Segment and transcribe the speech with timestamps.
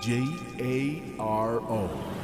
[0.00, 0.24] J
[0.58, 2.23] A R O.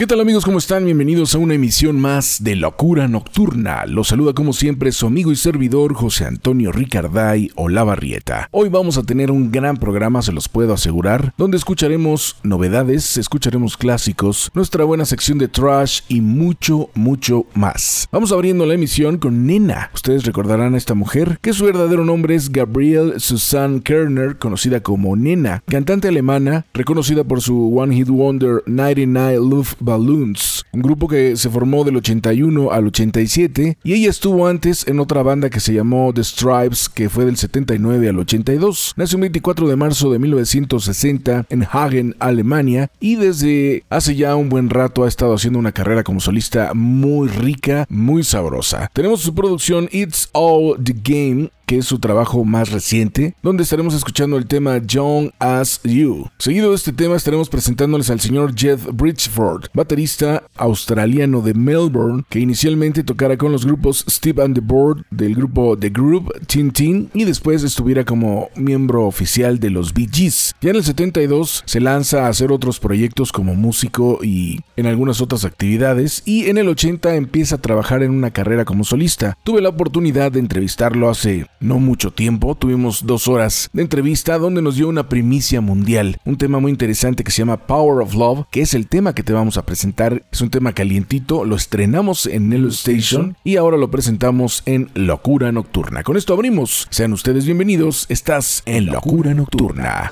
[0.00, 0.46] ¿Qué tal amigos?
[0.46, 0.86] ¿Cómo están?
[0.86, 3.84] Bienvenidos a una emisión más de Locura Nocturna.
[3.84, 8.48] Los saluda como siempre su amigo y servidor José Antonio Ricarday Olavarrieta.
[8.50, 13.76] Hoy vamos a tener un gran programa, se los puedo asegurar, donde escucharemos novedades, escucharemos
[13.76, 18.08] clásicos, nuestra buena sección de trash y mucho, mucho más.
[18.10, 19.90] Vamos abriendo la emisión con Nena.
[19.92, 25.14] Ustedes recordarán a esta mujer, que su verdadero nombre es Gabrielle Susanne Kerner, conocida como
[25.14, 31.36] Nena, cantante alemana, reconocida por su One Hit Wonder 99 Luft Balloons, un grupo que
[31.36, 35.74] se formó del 81 al 87 y ella estuvo antes en otra banda que se
[35.74, 38.94] llamó The Stripes que fue del 79 al 82.
[38.96, 44.48] Nació el 24 de marzo de 1960 en Hagen, Alemania y desde hace ya un
[44.48, 48.90] buen rato ha estado haciendo una carrera como solista muy rica, muy sabrosa.
[48.92, 53.94] Tenemos su producción It's All the Game que es su trabajo más reciente, donde estaremos
[53.94, 56.28] escuchando el tema Young as You.
[56.36, 62.40] Seguido de este tema estaremos presentándoles al señor Jeff Bridgeford, baterista australiano de Melbourne, que
[62.40, 67.22] inicialmente tocara con los grupos Steve and the Board del grupo The Group, Tin y
[67.22, 70.56] después estuviera como miembro oficial de los Bee Gees.
[70.60, 75.20] Ya en el 72 se lanza a hacer otros proyectos como músico y en algunas
[75.20, 79.38] otras actividades, y en el 80 empieza a trabajar en una carrera como solista.
[79.44, 84.62] Tuve la oportunidad de entrevistarlo hace no mucho tiempo, tuvimos dos horas de entrevista donde
[84.62, 88.46] nos dio una primicia mundial, un tema muy interesante que se llama Power of Love,
[88.50, 92.26] que es el tema que te vamos a presentar, es un tema calientito, lo estrenamos
[92.26, 96.02] en Nelo Station y ahora lo presentamos en Locura Nocturna.
[96.02, 100.10] Con esto abrimos, sean ustedes bienvenidos, estás en Locura Nocturna.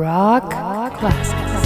[0.00, 1.59] Rock, Rock Classics.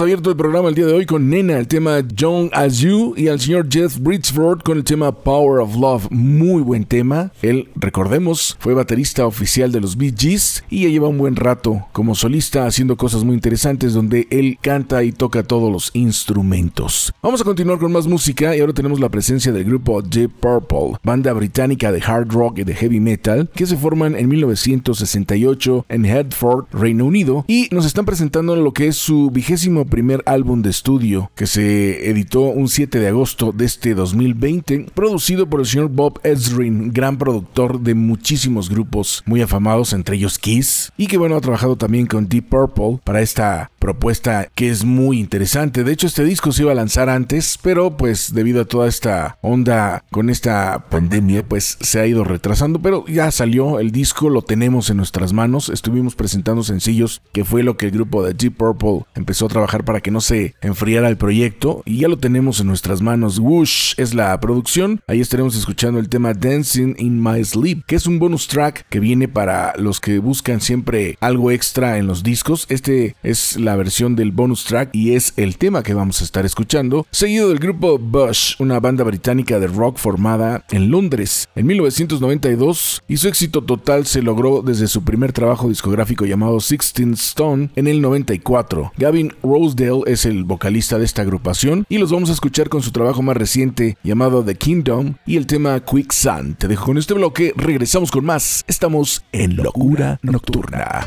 [0.00, 3.12] Hemos abierto el programa el día de hoy con Nena, el tema Young As You,
[3.18, 6.06] y al señor Jeff Bridgeford con el tema Power of Love.
[6.10, 7.32] Muy buen tema.
[7.42, 11.86] Él, recordemos, fue baterista oficial de los Bee Gees y ya lleva un buen rato
[11.92, 17.12] como solista haciendo cosas muy interesantes donde él canta y toca todos los instrumentos.
[17.22, 20.98] Vamos a continuar con más música y ahora tenemos la presencia del grupo Deep Purple,
[21.02, 26.06] banda británica de hard rock y de heavy metal que se forman en 1968 en
[26.06, 30.70] Hertford, Reino Unido, y nos están presentando lo que es su vigésimo primer álbum de
[30.70, 35.90] estudio que se editó un 7 de agosto de este 2020, producido por el señor
[35.90, 41.36] Bob Ezrin, gran productor de muchísimos grupos muy afamados, entre ellos Kiss, y que bueno,
[41.36, 45.82] ha trabajado también con Deep Purple para esta propuesta que es muy interesante.
[45.82, 49.38] De hecho, este disco se iba a lanzar antes, pero pues debido a toda esta
[49.40, 54.42] onda con esta pandemia, pues se ha ido retrasando, pero ya salió el disco, lo
[54.42, 58.56] tenemos en nuestras manos, estuvimos presentando sencillos, que fue lo que el grupo de Deep
[58.56, 62.60] Purple empezó a trabajar para que no se enfriara el proyecto, y ya lo tenemos
[62.60, 63.38] en nuestras manos.
[63.38, 68.06] Whoosh es la producción, ahí estaremos escuchando el tema Dancing in My Sleep, que es
[68.06, 72.66] un bonus track que viene para los que buscan siempre algo extra en los discos.
[72.68, 76.44] Este es la versión del bonus track y es el tema que vamos a estar
[76.46, 83.02] escuchando, seguido del grupo Bush, una banda británica de rock formada en Londres en 1992
[83.08, 87.86] y su éxito total se logró desde su primer trabajo discográfico llamado Sixteen Stone en
[87.86, 88.92] el 94.
[88.96, 92.92] Gavin Rosedale es el vocalista de esta agrupación y los vamos a escuchar con su
[92.92, 96.58] trabajo más reciente llamado The Kingdom y el tema Quicksand.
[96.58, 98.64] Te dejo con este bloque, regresamos con más.
[98.66, 101.06] Estamos en Locura Nocturna.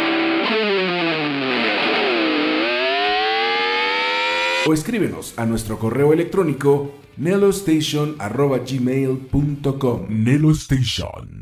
[4.73, 11.41] escríbenos a nuestro correo electrónico nelostation.gmail.com Nelostation.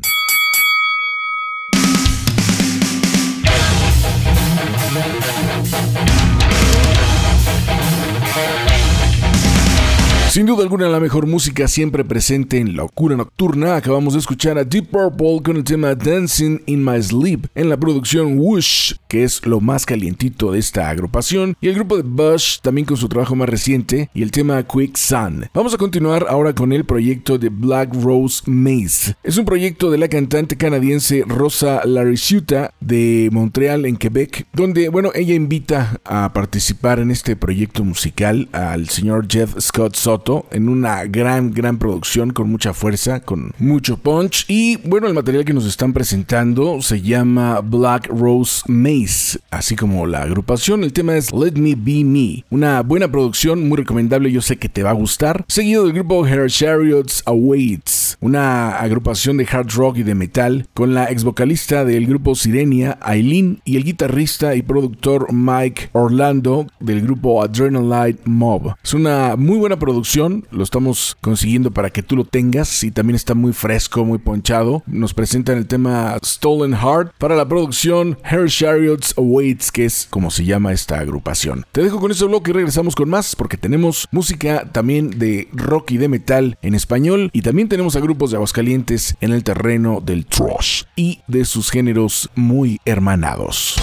[10.30, 13.76] Sin duda alguna la mejor música siempre presente en Locura Nocturna.
[13.76, 17.76] Acabamos de escuchar a Deep Purple con el tema Dancing in My Sleep en la
[17.76, 22.58] producción Whoosh, que es lo más calientito de esta agrupación, y el grupo de Bush
[22.62, 25.46] también con su trabajo más reciente y el tema Quick Sun.
[25.54, 29.14] Vamos a continuar ahora con el proyecto de Black Rose Maze.
[29.22, 35.12] Es un proyecto de la cantante canadiense Rosa Lariciuta de Montreal en Quebec, donde bueno,
[35.14, 41.04] ella invita a participar en este proyecto musical al señor Jeff Scott Soto en una
[41.04, 44.44] gran, gran producción con mucha fuerza, con mucho punch.
[44.48, 50.06] Y bueno, el material que nos están presentando se llama Black Rose Maze, así como
[50.06, 50.84] la agrupación.
[50.84, 54.68] El tema es Let Me Be Me, una buena producción, muy recomendable, yo sé que
[54.68, 55.44] te va a gustar.
[55.48, 60.94] Seguido del grupo Her Chariots Awaits, una agrupación de hard rock y de metal, con
[60.94, 67.02] la ex vocalista del grupo Sirenia, Aileen, y el guitarrista y productor Mike Orlando del
[67.02, 68.74] grupo Adrenaline Mob.
[68.82, 73.16] Es una muy buena producción lo estamos consiguiendo para que tú lo tengas y también
[73.16, 74.82] está muy fresco, muy ponchado.
[74.86, 80.30] Nos presentan el tema Stolen Heart para la producción Hair Chariots Awaits, que es como
[80.30, 81.64] se llama esta agrupación.
[81.72, 85.92] Te dejo con ese bloque y regresamos con más porque tenemos música también de rock
[85.92, 90.00] y de metal en español y también tenemos a grupos de Aguascalientes en el terreno
[90.04, 93.76] del thrash y de sus géneros muy hermanados.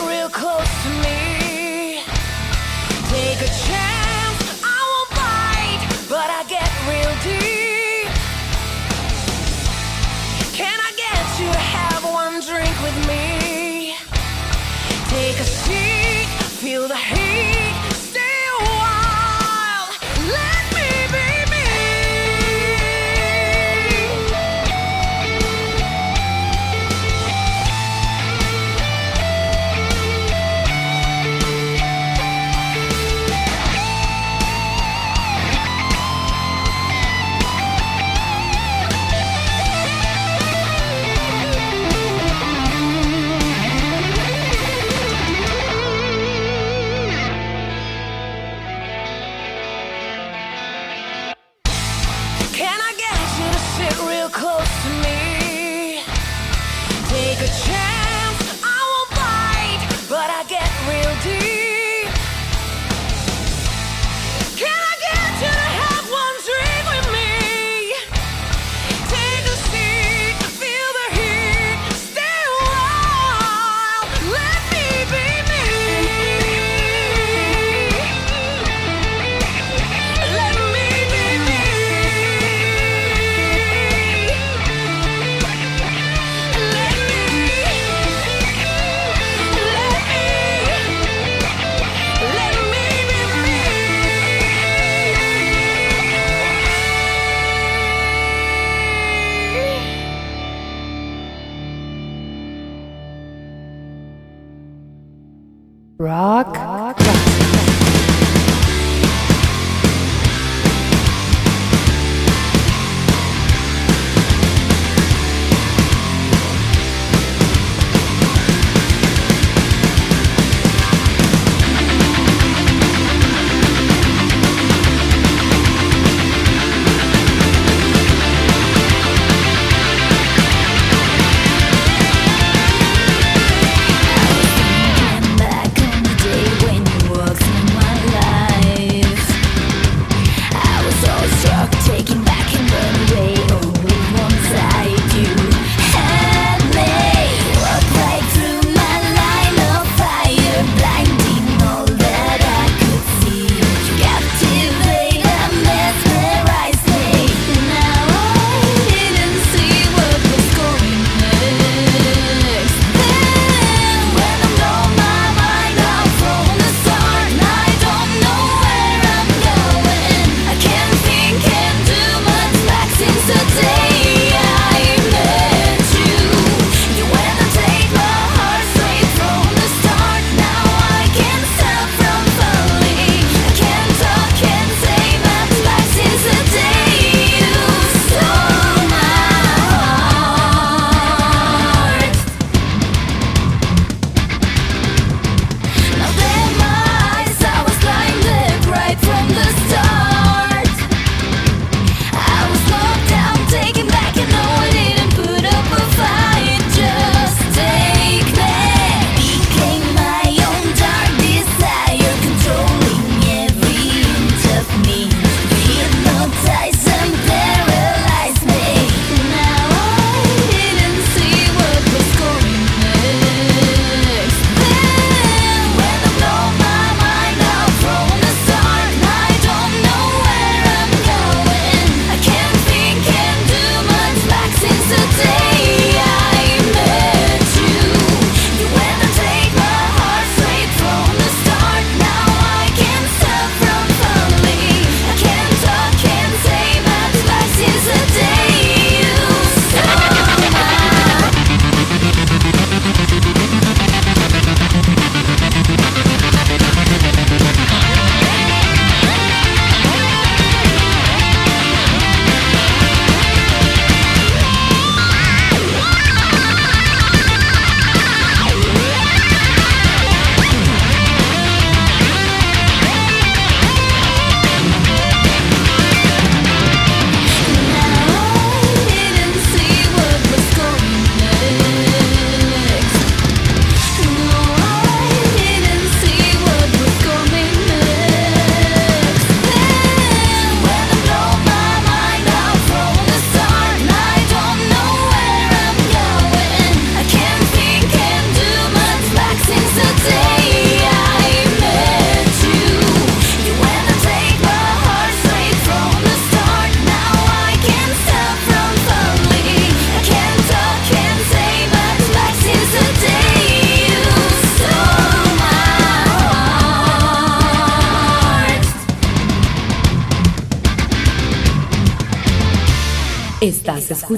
[0.00, 1.27] real close to me.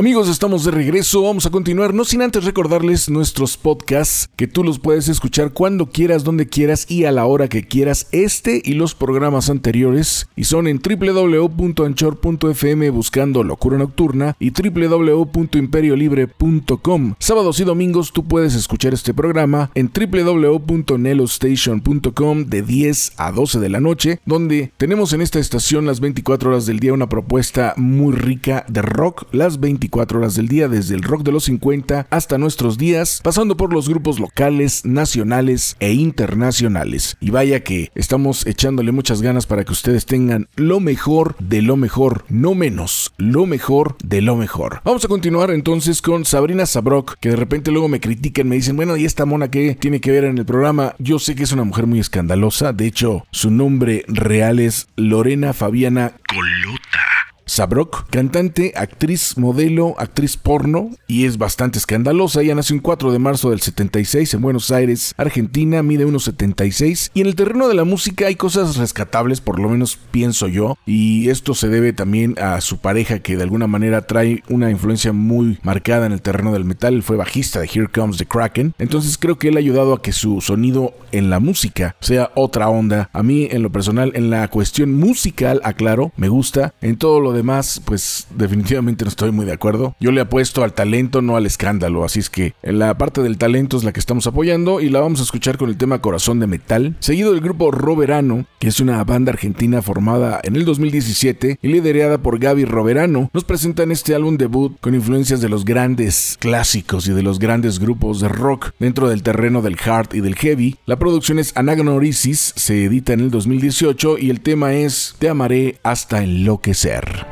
[0.00, 4.64] Amigos, estamos de regreso, vamos a continuar, no sin antes recordarles nuestros podcasts, que tú
[4.64, 8.72] los puedes escuchar cuando quieras, donde quieras y a la hora que quieras, este y
[8.72, 17.14] los programas anteriores, y son en www.anchor.fm buscando Locura Nocturna y www.imperiolibre.com.
[17.18, 23.68] Sábados y domingos tú puedes escuchar este programa en www.nelostation.com de 10 a 12 de
[23.68, 28.14] la noche, donde tenemos en esta estación las 24 horas del día una propuesta muy
[28.14, 29.60] rica de rock, las
[29.90, 33.72] 24 horas del día, desde el rock de los 50 hasta nuestros días, pasando por
[33.72, 37.16] los grupos locales, nacionales e internacionales.
[37.20, 41.76] Y vaya que estamos echándole muchas ganas para que ustedes tengan lo mejor de lo
[41.76, 44.80] mejor, no menos, lo mejor de lo mejor.
[44.84, 48.76] Vamos a continuar entonces con Sabrina Sabrok, que de repente luego me critican, me dicen,
[48.76, 50.94] bueno, ¿y esta mona que tiene que ver en el programa?
[50.98, 55.52] Yo sé que es una mujer muy escandalosa, de hecho, su nombre real es Lorena
[55.52, 57.09] Fabiana Colota.
[57.50, 62.42] Sabrok, cantante, actriz, modelo, actriz porno y es bastante escandalosa.
[62.42, 67.10] Ella nació el 4 de marzo del 76 en Buenos Aires, Argentina, mide unos 76
[67.12, 70.78] y en el terreno de la música hay cosas rescatables, por lo menos pienso yo,
[70.86, 75.12] y esto se debe también a su pareja que de alguna manera trae una influencia
[75.12, 78.74] muy marcada en el terreno del metal, Él fue bajista de Here Comes the Kraken,
[78.78, 82.68] entonces creo que él ha ayudado a que su sonido en la música sea otra
[82.68, 83.10] onda.
[83.12, 87.32] A mí en lo personal, en la cuestión musical, aclaro, me gusta, en todo lo
[87.40, 89.96] demás, pues definitivamente no estoy muy de acuerdo.
[89.98, 93.76] Yo le apuesto al talento, no al escándalo, así es que la parte del talento
[93.76, 96.46] es la que estamos apoyando y la vamos a escuchar con el tema Corazón de
[96.46, 101.68] Metal, seguido del grupo Roverano, que es una banda argentina formada en el 2017 y
[101.68, 103.30] liderada por Gaby Roverano.
[103.32, 107.78] Nos presentan este álbum debut con influencias de los grandes clásicos y de los grandes
[107.78, 110.76] grupos de rock dentro del terreno del hard y del heavy.
[110.86, 115.78] La producción es Anagnorisis, se edita en el 2018 y el tema es Te amaré
[115.82, 117.29] hasta enloquecer.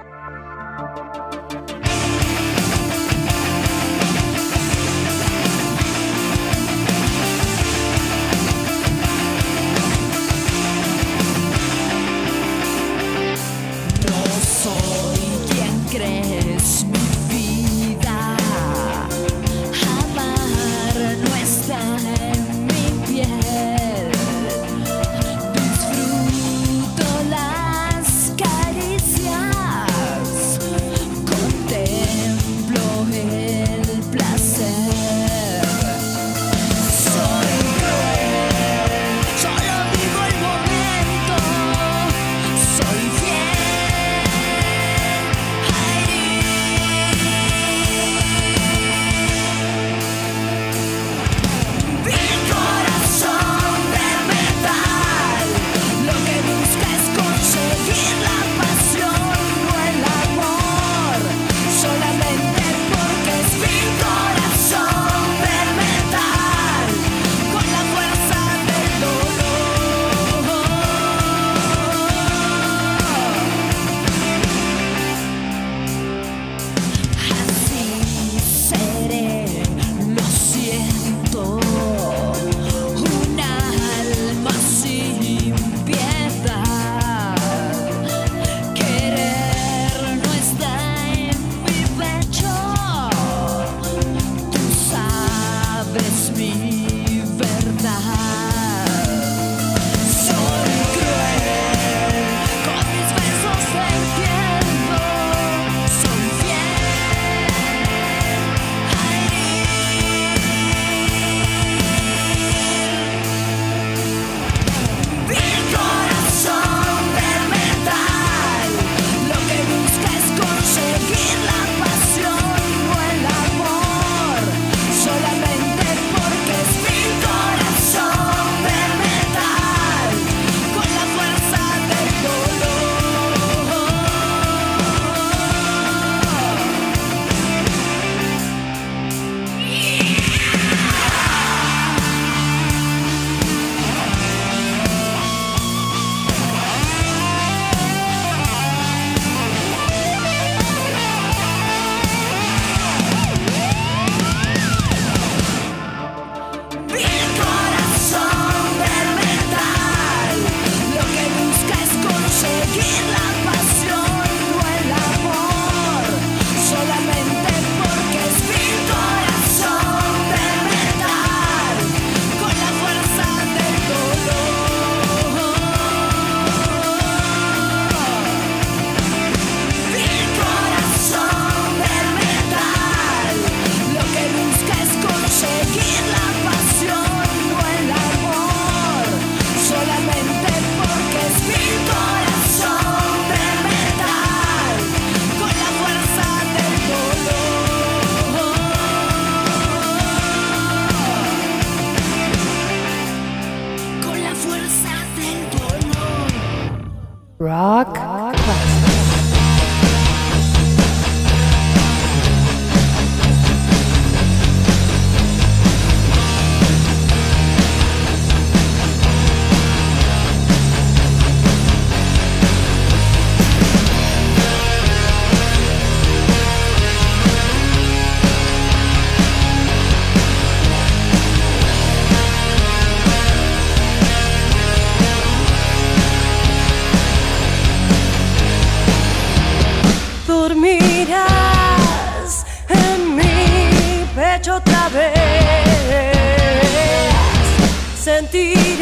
[248.08, 248.77] sentir.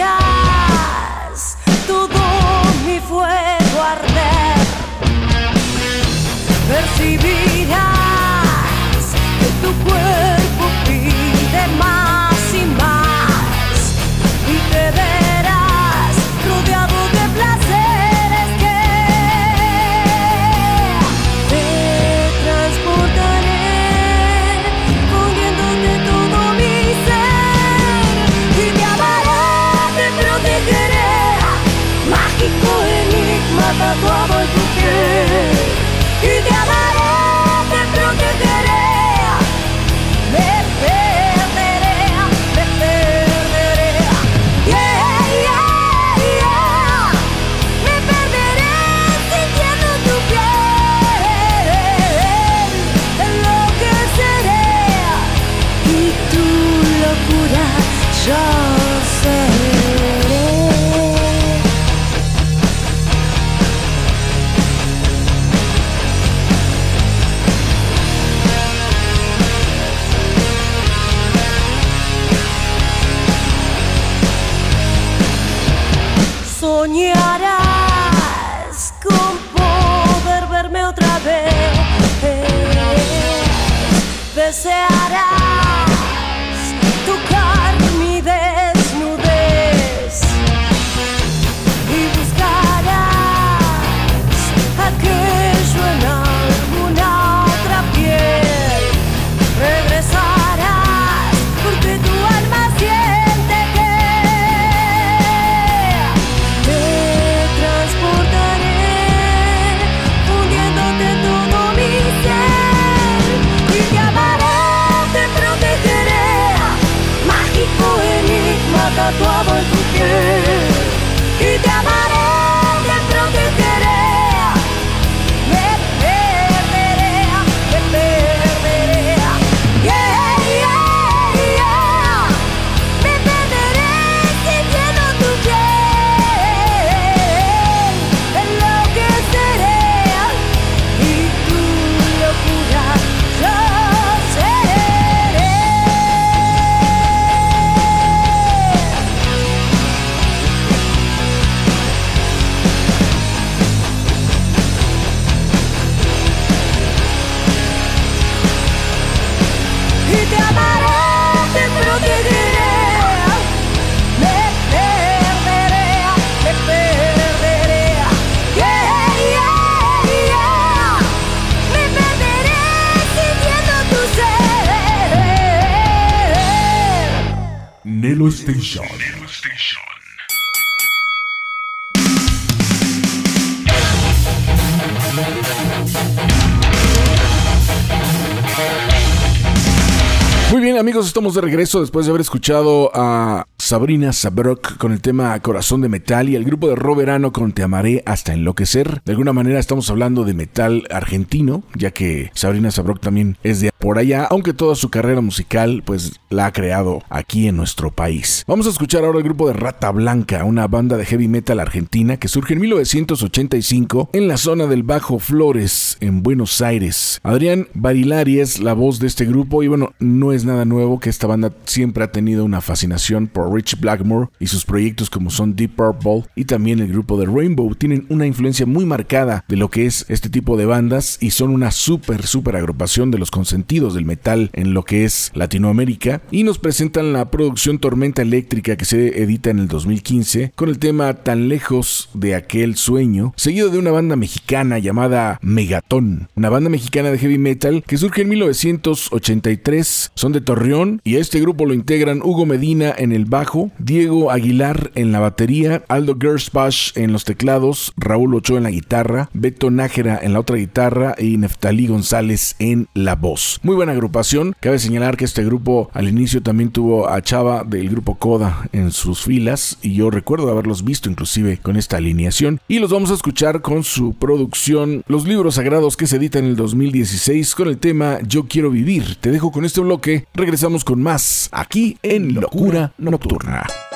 [190.53, 195.01] Muy bien amigos, estamos de regreso después de haber escuchado a Sabrina Sabrok con el
[195.01, 199.03] tema Corazón de Metal y el grupo de Roberano con Te Amaré hasta enloquecer.
[199.05, 203.73] De alguna manera estamos hablando de metal argentino, ya que Sabrina Sabrok también es de
[203.77, 208.45] por allá, aunque toda su carrera musical pues la ha creado aquí en nuestro país.
[208.47, 212.19] Vamos a escuchar ahora el grupo de Rata Blanca, una banda de heavy metal argentina
[212.19, 217.19] que surge en 1985 en la zona del Bajo Flores, en Buenos Aires.
[217.25, 221.11] Adrián Barilari es la voz de este grupo y bueno, no es nada nuevo que
[221.11, 225.57] esta banda siempre ha tenido una fascinación por Rich Blackmore y sus proyectos como son
[225.57, 229.71] Deep Purple y también el grupo de Rainbow tienen una influencia muy marcada de lo
[229.71, 233.95] que es este tipo de bandas y son una súper súper agrupación de los consentidos
[233.95, 236.23] del metal en lo que es Latinoamérica.
[236.31, 240.79] Y nos presentan la producción Tormenta Eléctrica que se edita en el 2015 con el
[240.79, 246.71] tema Tan lejos de aquel sueño, seguido de una banda mexicana llamada Megatón, una banda
[246.71, 251.67] mexicana de heavy metal que surge en 1983, son de Torreón y a este grupo
[251.67, 253.45] lo integran Hugo Medina en el bajo,
[253.78, 259.30] Diego Aguilar en la batería, Aldo Gersbach en los teclados, Raúl Ochoa en la guitarra,
[259.32, 263.61] Beto Nájera en la otra guitarra y Neftalí González en la voz.
[263.62, 267.88] Muy buena agrupación, cabe señalar que este grupo al inicio también tuvo a Chava del
[267.88, 272.80] grupo Coda en sus filas y yo recuerdo haberlos visto inclusive con esta alineación y
[272.80, 276.57] los vamos a escuchar con su producción Los libros sagrados que se edita en el
[276.57, 279.16] 2016 con el tema Yo quiero vivir.
[279.20, 283.36] Te dejo con este bloque, regresamos con más aquí en Locura Nocturna.
[283.37, 283.95] nocturna.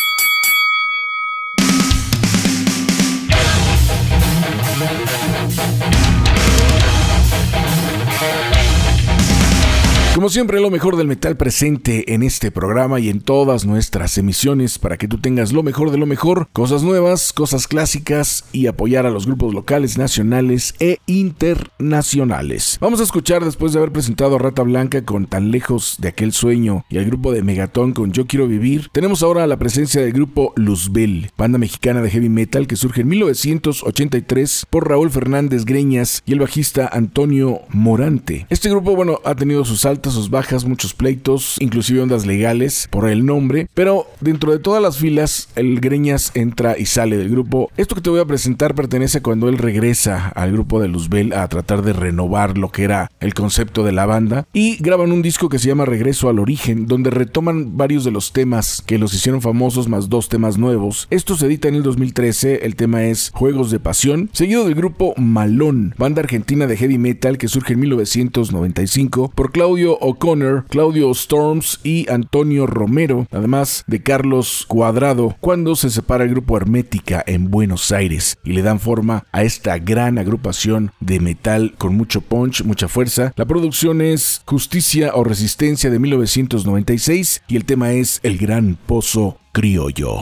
[10.13, 14.77] Como siempre, lo mejor del metal presente en este programa y en todas nuestras emisiones
[14.77, 19.05] para que tú tengas lo mejor de lo mejor, cosas nuevas, cosas clásicas y apoyar
[19.05, 22.77] a los grupos locales, nacionales e internacionales.
[22.81, 26.33] Vamos a escuchar después de haber presentado a Rata Blanca con Tan lejos de aquel
[26.33, 30.11] sueño y al grupo de Megatón con Yo quiero vivir, tenemos ahora la presencia del
[30.11, 36.21] grupo Luzbel, banda mexicana de heavy metal que surge en 1983 por Raúl Fernández Greñas
[36.25, 38.45] y el bajista Antonio Morante.
[38.49, 43.07] Este grupo, bueno, ha tenido sus altos altas, bajas, muchos pleitos, inclusive ondas legales por
[43.07, 47.69] el nombre, pero dentro de todas las filas, el Greñas entra y sale del grupo.
[47.77, 51.47] Esto que te voy a presentar pertenece cuando él regresa al grupo de Luzbel a
[51.49, 55.49] tratar de renovar lo que era el concepto de la banda y graban un disco
[55.49, 59.43] que se llama Regreso al Origen, donde retoman varios de los temas que los hicieron
[59.43, 61.07] famosos más dos temas nuevos.
[61.11, 65.13] Esto se edita en el 2013, el tema es Juegos de Pasión, seguido del grupo
[65.17, 71.79] Malón, banda argentina de heavy metal que surge en 1995 por Claudio O'Connor, Claudio Storms
[71.83, 77.91] y Antonio Romero, además de Carlos Cuadrado, cuando se separa el grupo Hermética en Buenos
[77.91, 82.87] Aires y le dan forma a esta gran agrupación de metal con mucho punch, mucha
[82.87, 83.33] fuerza.
[83.35, 89.37] La producción es Justicia o Resistencia de 1996 y el tema es El Gran Pozo
[89.51, 90.21] Criollo.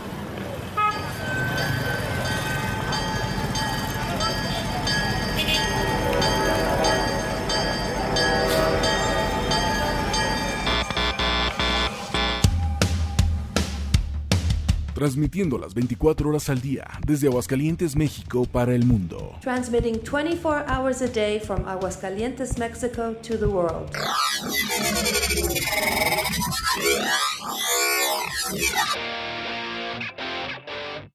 [15.01, 19.35] Transmitiendo las 24 horas al día desde Aguascalientes, México para el mundo.
[19.41, 23.89] Transmitting 24 hours a day from Aguascalientes, Mexico to the world.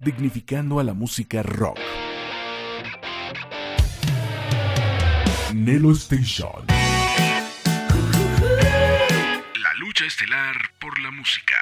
[0.01, 1.79] dignificando a la música rock.
[5.55, 6.67] Nelo Station.
[9.63, 11.55] La lucha estelar por la música.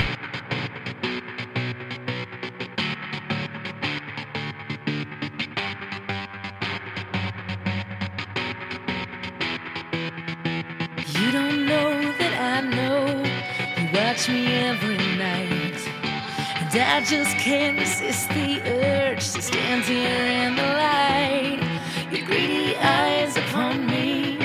[16.70, 21.60] And I just can't resist the urge to stand here in the light.
[22.12, 24.38] Your greedy eyes upon me,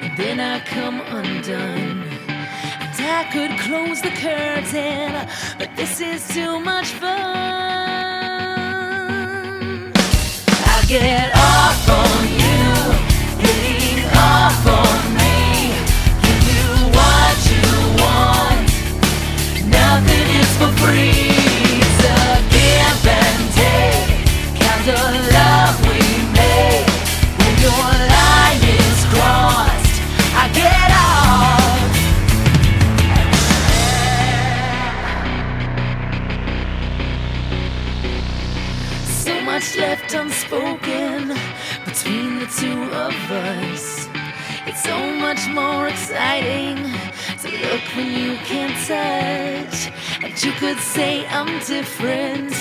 [0.00, 2.02] and then I come undone.
[2.28, 7.36] And I could close the curtain, but this is too much fun.
[10.74, 12.15] I get off on
[40.16, 41.28] unspoken
[41.84, 44.08] between the two of us.
[44.66, 46.76] It's so much more exciting
[47.42, 49.92] to look when you can't touch.
[50.24, 52.54] And you could say I'm different,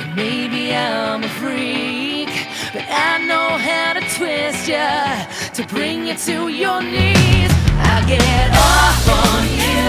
[0.00, 2.32] and maybe I'm a freak.
[2.72, 7.52] But I know how to twist ya to bring you to your knees.
[7.92, 9.84] I get off on you,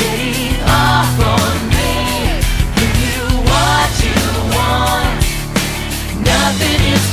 [0.00, 1.94] getting off on me.
[2.78, 5.05] Give you what you want.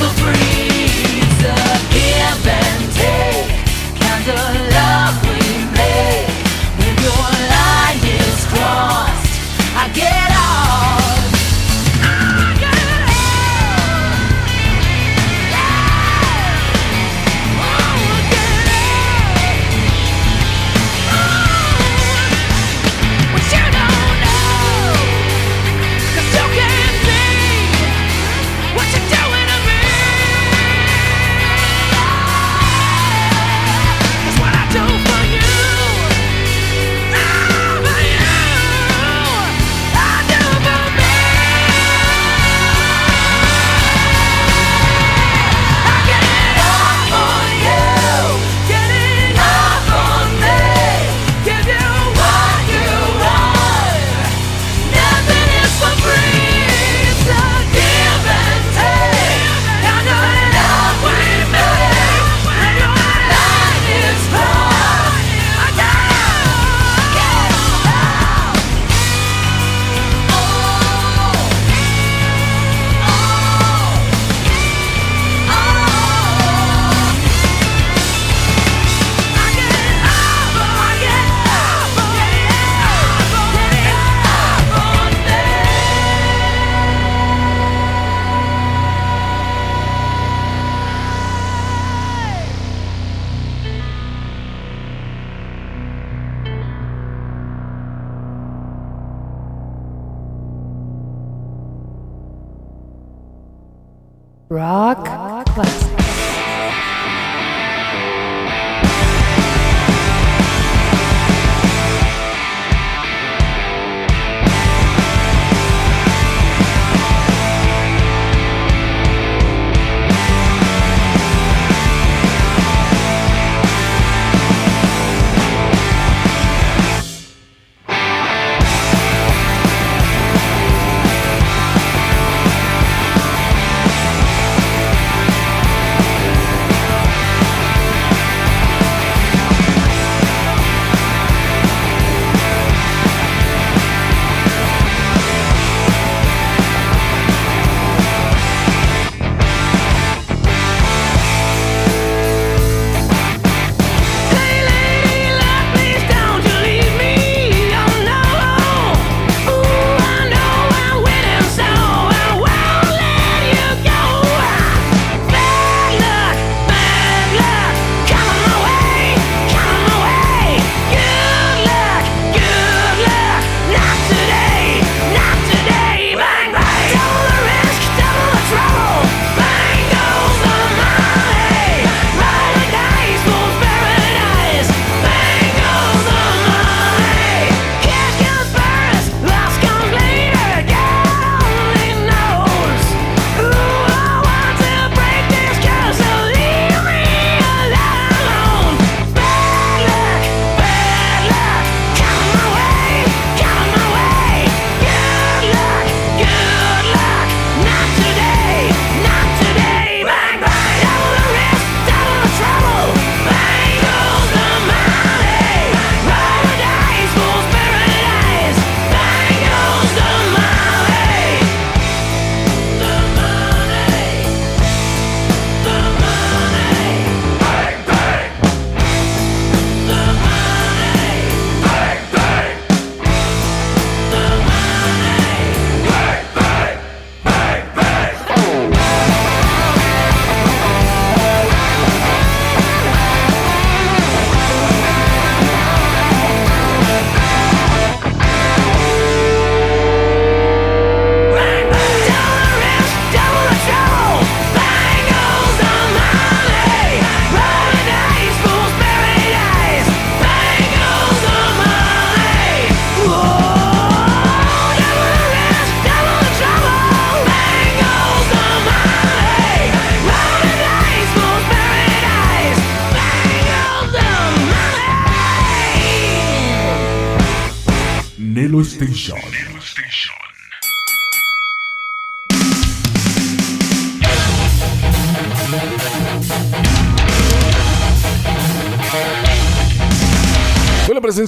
[0.09, 0.33] For.
[0.35, 1.59] It's a
[1.93, 3.47] give and take
[3.99, 5.22] kind of love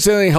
[0.05, 0.31] Presencia de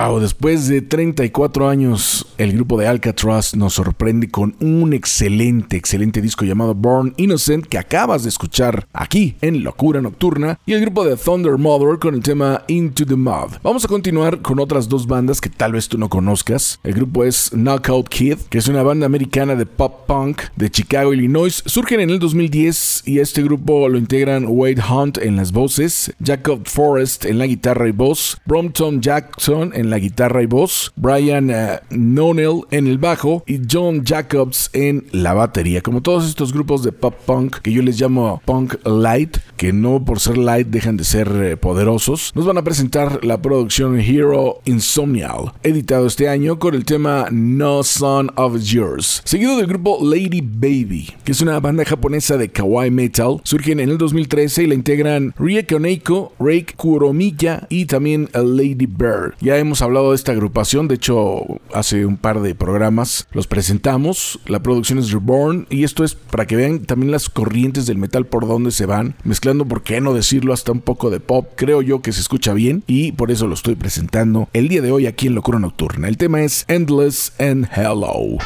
[0.00, 6.22] Wow, después de 34 años, el grupo de Alcatraz nos sorprende con un excelente, excelente
[6.22, 11.04] disco llamado Born Innocent que acabas de escuchar aquí en Locura Nocturna y el grupo
[11.04, 13.58] de Thunder Mother con el tema Into the Mud.
[13.62, 16.80] Vamos a continuar con otras dos bandas que tal vez tú no conozcas.
[16.82, 21.12] El grupo es Knockout Kid, que es una banda americana de pop punk de Chicago,
[21.12, 21.62] Illinois.
[21.66, 26.62] Surgen en el 2010 y este grupo lo integran Wade Hunt en las voces, Jacob
[26.64, 32.64] Forrest en la guitarra y voz, Brompton Jackson en la guitarra y voz, Brian uh,
[32.70, 35.82] en el bajo y John Jacobs en la batería.
[35.82, 40.04] Como todos estos grupos de pop punk que yo les llamo punk light, que no
[40.04, 44.60] por ser light dejan de ser eh, poderosos, nos van a presentar la producción Hero
[44.64, 50.40] Insomnial, editado este año con el tema No Son of Yours, seguido del grupo Lady
[50.40, 54.74] Baby, que es una banda japonesa de kawaii metal, surgen en el 2013 y la
[54.74, 59.34] integran Rie Koneiko, Reik Kuromiya y también Lady Bird.
[59.40, 64.40] Ya hemos hablado de esta agrupación, de hecho hace un par de programas los presentamos.
[64.46, 68.26] La producción es Reborn y esto es para que vean también las corrientes del metal
[68.26, 71.48] por donde se van, mezclando, por qué no decirlo, hasta un poco de pop.
[71.56, 74.92] Creo yo que se escucha bien y por eso lo estoy presentando el día de
[74.92, 76.08] hoy aquí en Locura Nocturna.
[76.08, 78.38] El tema es Endless and Hello.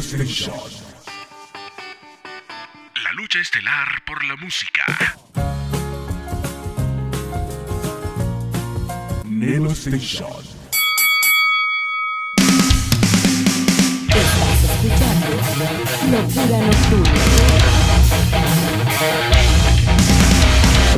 [0.00, 0.54] Station.
[3.02, 4.84] La lucha estelar por la música.
[9.24, 10.44] Nelo Station.
[14.06, 15.28] Estás escuchando
[16.10, 17.77] Locura Nocturna.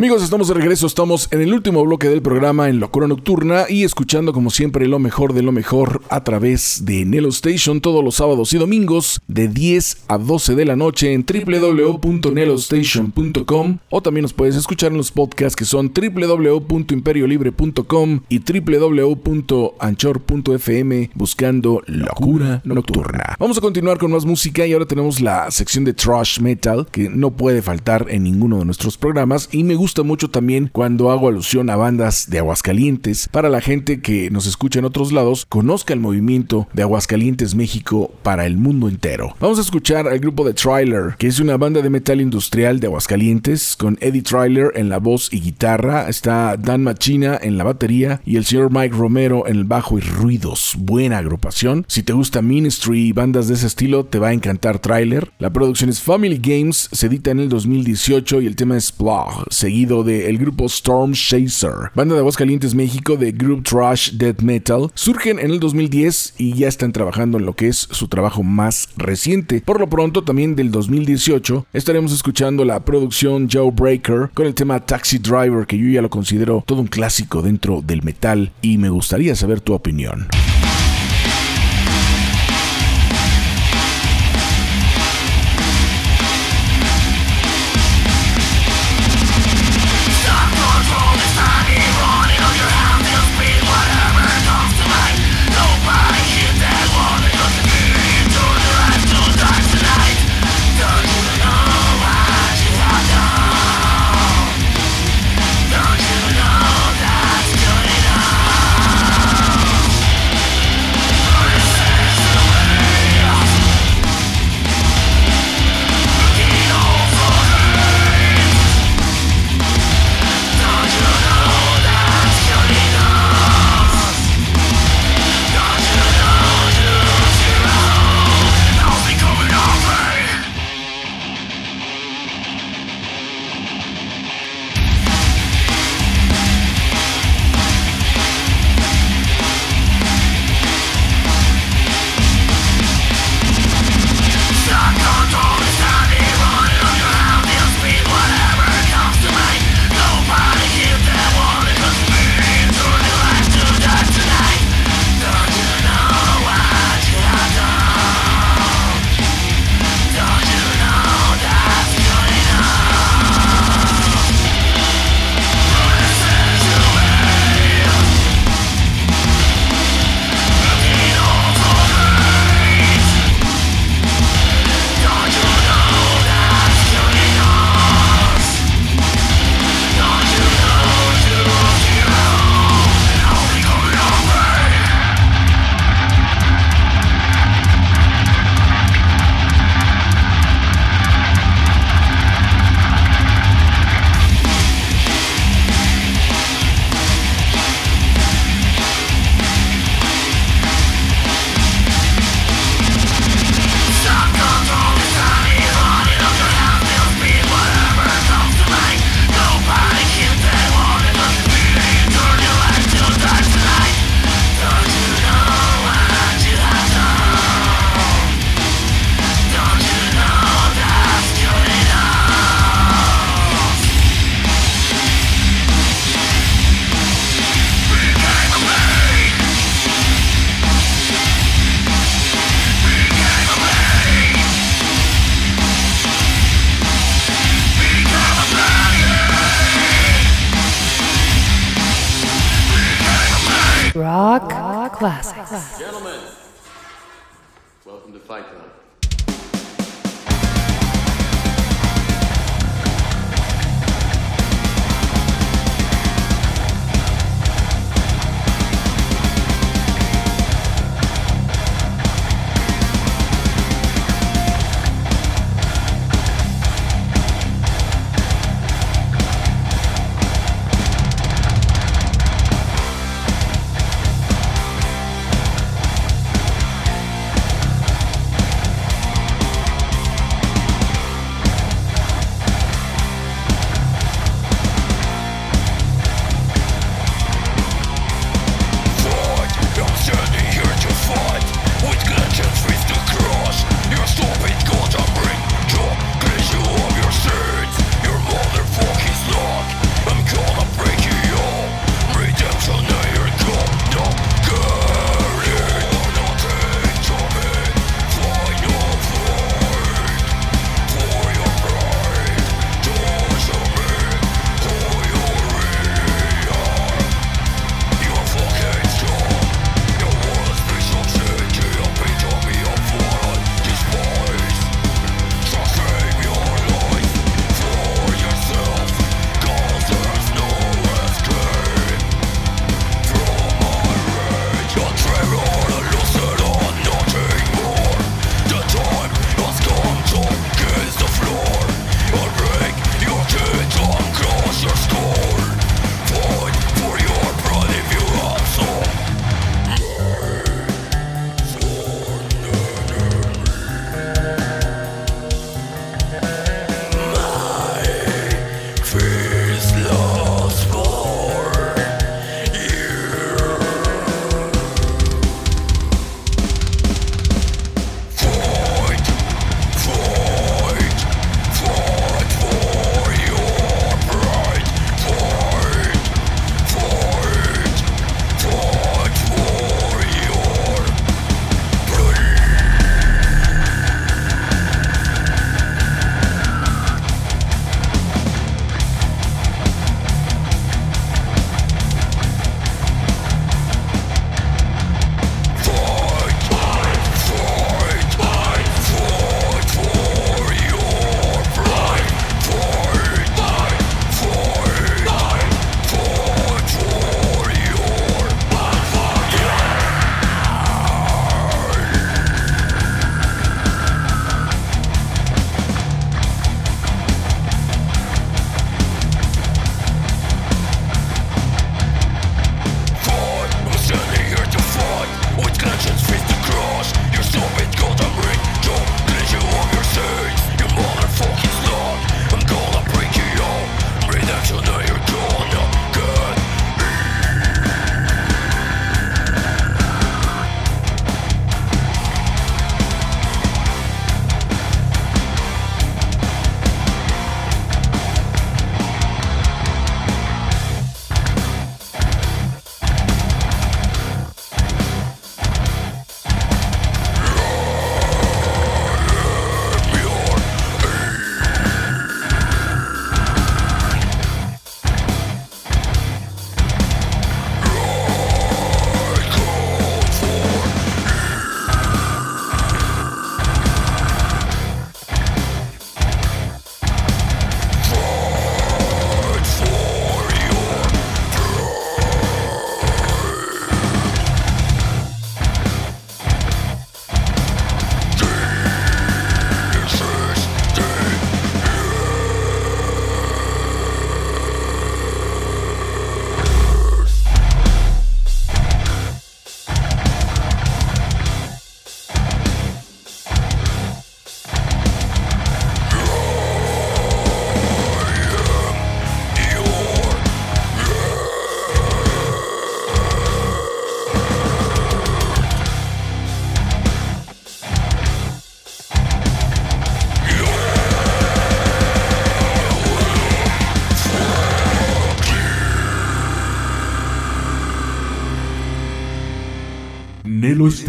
[0.00, 3.84] Amigos, estamos de regreso, estamos en el último bloque del programa en Locura Nocturna y
[3.84, 8.14] escuchando como siempre lo mejor de lo mejor a través de Nelo Station todos los
[8.14, 14.32] sábados y domingos de 10 a 12 de la noche en www.nelostation.com o también nos
[14.32, 23.36] puedes escuchar en los podcasts que son www.imperiolibre.com y www.anchor.fm buscando Locura Nocturna.
[23.38, 27.10] Vamos a continuar con más música y ahora tenemos la sección de Trash Metal que
[27.10, 31.28] no puede faltar en ninguno de nuestros programas y me gusta mucho también cuando hago
[31.28, 35.92] alusión a bandas de Aguascalientes para la gente que nos escucha en otros lados conozca
[35.92, 39.34] el movimiento de Aguascalientes México para el mundo entero.
[39.40, 42.86] Vamos a escuchar al grupo de Trailer, que es una banda de metal industrial de
[42.86, 48.20] Aguascalientes con Eddie Trailer en la voz y guitarra, está Dan Machina en la batería
[48.24, 50.76] y el señor Mike Romero en el bajo y ruidos.
[50.78, 51.84] Buena agrupación.
[51.88, 55.32] Si te gusta Ministry y bandas de ese estilo, te va a encantar Trailer.
[55.38, 59.44] La producción es Family Games, se edita en el 2018 y el tema es Blah,
[59.80, 64.90] seguido del grupo Storm Chaser, banda de Aguascalientes, México de Group Trash Death Metal.
[64.94, 68.90] Surgen en el 2010 y ya están trabajando en lo que es su trabajo más
[68.98, 69.62] reciente.
[69.64, 74.84] Por lo pronto, también del 2018, estaremos escuchando la producción Joe Breaker con el tema
[74.84, 78.90] Taxi Driver, que yo ya lo considero todo un clásico dentro del metal y me
[78.90, 80.26] gustaría saber tu opinión.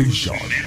[0.09, 0.60] Station.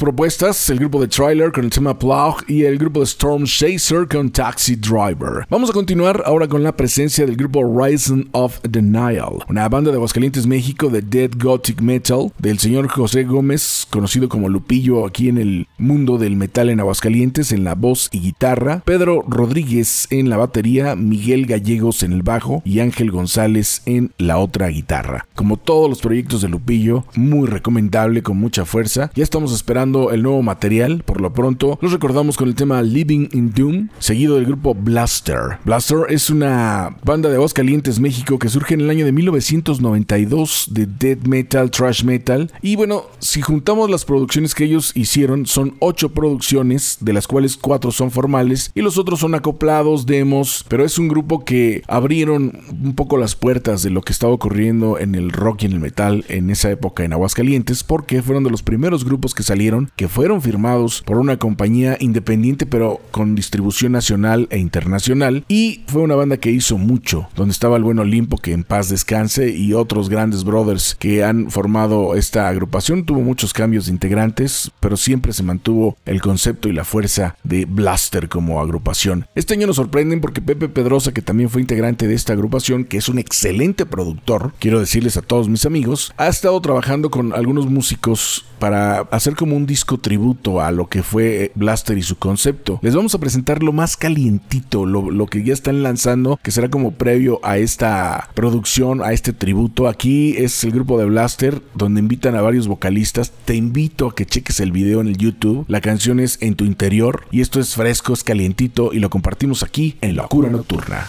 [0.00, 4.08] Propuestas, el grupo de Trailer con el tema Plow y el grupo de Storm Chaser
[4.08, 5.46] con Taxi Driver.
[5.50, 9.98] Vamos a continuar ahora con la presencia del grupo Rising of Denial, una banda de
[9.98, 15.36] Aguascalientes, México de Dead Gothic Metal del señor José Gómez, conocido como Lupillo aquí en
[15.36, 20.38] el mundo del metal en Aguascalientes en la voz y guitarra, Pedro Rodríguez en la
[20.38, 25.26] batería, Miguel Gallegos en el bajo y Ángel González en la otra guitarra.
[25.34, 29.10] Como todos los proyectos de Lupillo, muy recomendable con mucha fuerza.
[29.14, 31.02] Ya estamos esperando el nuevo material.
[31.04, 35.58] Por lo pronto, los recordamos con el tema Living in Doom, seguido del grupo Blaster.
[35.64, 40.68] Blaster es una banda de voz calientes México que surge en el año de 1992
[40.70, 42.52] de death metal, trash metal.
[42.62, 47.56] Y bueno, si juntamos las producciones que ellos hicieron, son ocho producciones, de las cuales
[47.56, 50.64] cuatro son formales y los otros son acoplados, demos.
[50.68, 54.98] Pero es un grupo que abrieron un poco las puertas de lo que estaba ocurriendo
[54.98, 58.50] en el rock y en el metal en esa época en Aguascalientes, porque fueron de
[58.50, 63.92] los primeros grupos que salieron, que fueron firmados por una compañía independiente pero con distribución
[63.92, 68.38] nacional e internacional y fue una banda que hizo mucho, donde estaba el buen Olimpo
[68.38, 73.52] que en paz descanse y otros grandes brothers que han formado esta agrupación, tuvo muchos
[73.52, 78.60] cambios de integrantes, pero siempre se mantuvo el concepto y la fuerza de Blaster como
[78.60, 79.26] agrupación.
[79.34, 82.98] Este año nos sorprenden porque Pepe Pedrosa, que también fue integrante de esta agrupación, que
[82.98, 87.66] es un excelente productor, quiero decirles a todos mis amigos, ha estado trabajando con algunos
[87.66, 92.80] músicos para hacer como un disco tributo a lo que fue Blaster y su concepto.
[92.82, 96.68] Les vamos a presentar lo más calientito, lo, lo, que ya están lanzando, que será
[96.68, 99.86] como previo a esta producción, a este tributo.
[99.86, 103.32] Aquí es el grupo de Blaster, donde invitan a varios vocalistas.
[103.44, 105.64] Te invito a que cheques el video en el YouTube.
[105.68, 109.62] La canción es En tu interior y esto es fresco, es calientito y lo compartimos
[109.62, 111.08] aquí en Locura Nocturna.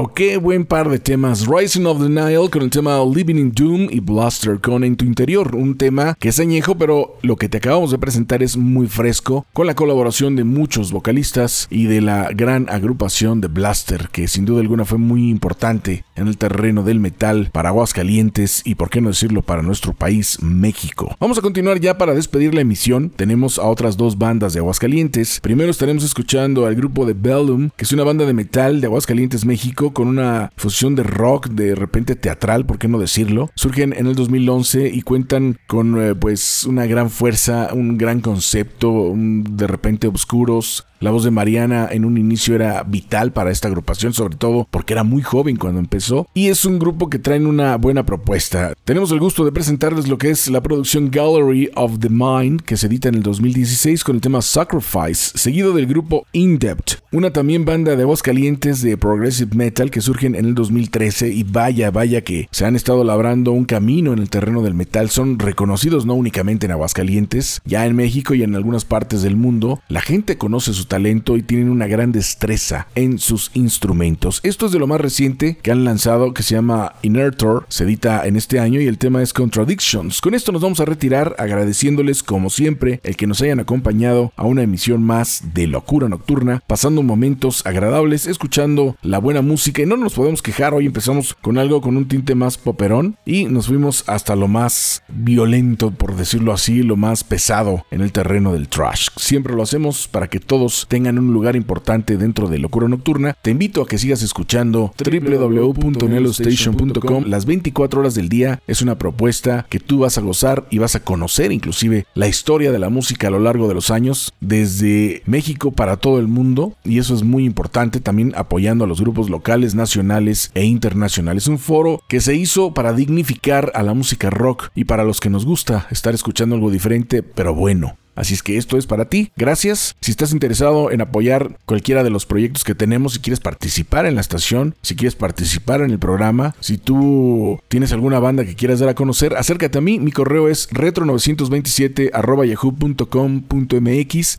[0.00, 1.46] Wow, qué buen par de temas.
[1.46, 5.04] Rising of the Nile con el tema Living in Doom y Blaster con En tu
[5.04, 5.54] interior.
[5.54, 9.44] Un tema que es añejo, pero lo que te acabamos de presentar es muy fresco,
[9.52, 14.46] con la colaboración de muchos vocalistas y de la gran agrupación de Blaster, que sin
[14.46, 19.02] duda alguna fue muy importante en el terreno del metal para Aguascalientes y, por qué
[19.02, 21.14] no decirlo, para nuestro país, México.
[21.20, 23.10] Vamos a continuar ya para despedir la emisión.
[23.10, 25.40] Tenemos a otras dos bandas de Aguascalientes.
[25.40, 29.44] Primero estaremos escuchando al grupo de Bellum, que es una banda de metal de Aguascalientes,
[29.44, 33.50] México, con una fusión de rock, de repente teatral, por qué no decirlo.
[33.54, 38.90] Surgen en el 2011 y cuentan con eh, pues una gran fuerza, un gran concepto,
[38.90, 40.86] un- de repente oscuros.
[41.02, 44.92] La voz de Mariana en un inicio era vital para esta agrupación, sobre todo porque
[44.92, 46.28] era muy joven cuando empezó.
[46.34, 48.74] Y es un grupo que traen una buena propuesta.
[48.84, 52.76] Tenemos el gusto de presentarles lo que es la producción Gallery of the Mind, que
[52.76, 57.64] se edita en el 2016 con el tema Sacrifice, seguido del grupo Indepth, una también
[57.64, 62.20] banda de voz calientes de progressive metal que surgen en el 2013 y vaya, vaya
[62.20, 65.08] que se han estado labrando un camino en el terreno del metal.
[65.08, 69.80] Son reconocidos no únicamente en Aguascalientes, ya en México y en algunas partes del mundo.
[69.88, 74.40] La gente conoce su talento y tienen una gran destreza en sus instrumentos.
[74.42, 78.26] Esto es de lo más reciente que han lanzado que se llama Inertor, se edita
[78.26, 80.20] en este año y el tema es Contradictions.
[80.20, 84.44] Con esto nos vamos a retirar agradeciéndoles como siempre el que nos hayan acompañado a
[84.44, 89.96] una emisión más de Locura Nocturna, pasando momentos agradables, escuchando la buena música y no
[89.96, 90.74] nos podemos quejar.
[90.74, 95.04] Hoy empezamos con algo con un tinte más poperón y nos fuimos hasta lo más
[95.06, 99.06] violento, por decirlo así, lo más pesado en el terreno del trash.
[99.16, 103.36] Siempre lo hacemos para que todos tengan un lugar importante dentro de Locura Nocturna.
[103.42, 108.60] Te invito a que sigas escuchando www.nelostation.com las 24 horas del día.
[108.66, 112.72] Es una propuesta que tú vas a gozar y vas a conocer inclusive la historia
[112.72, 116.74] de la música a lo largo de los años desde México para todo el mundo
[116.84, 121.46] y eso es muy importante también apoyando a los grupos locales, nacionales e internacionales.
[121.46, 125.30] Un foro que se hizo para dignificar a la música rock y para los que
[125.30, 127.96] nos gusta estar escuchando algo diferente, pero bueno.
[128.20, 129.32] Así es que esto es para ti.
[129.34, 129.96] Gracias.
[130.02, 134.14] Si estás interesado en apoyar cualquiera de los proyectos que tenemos, si quieres participar en
[134.14, 138.78] la estación, si quieres participar en el programa, si tú tienes alguna banda que quieras
[138.78, 139.98] dar a conocer, acércate a mí.
[139.98, 142.10] Mi correo es retro927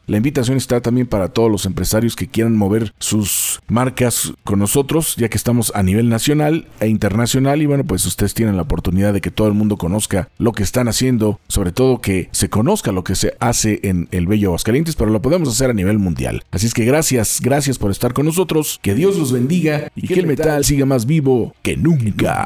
[0.06, 5.16] La invitación está también para todos los empresarios que quieran mover sus marcas con nosotros,
[5.16, 7.64] ya que estamos a nivel nacional e internacional.
[7.64, 10.62] Y bueno, pues ustedes tienen la oportunidad de que todo el mundo conozca lo que
[10.62, 14.96] están haciendo, sobre todo que se conozca lo que se hace en el bello Aguascalientes,
[14.96, 16.44] pero lo podemos hacer a nivel mundial.
[16.52, 20.20] Así es que gracias, gracias por estar con nosotros, que Dios los bendiga y que
[20.20, 22.46] el metal siga más vivo que nunca.